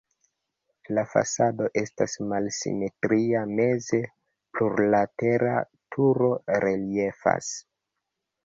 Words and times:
La 0.97 1.01
fasado 1.09 1.67
estas 1.81 2.15
malsimetria, 2.31 3.43
meze 3.59 3.99
plurlatera 4.57 5.55
turo 5.97 6.35
reliefas. 6.67 7.53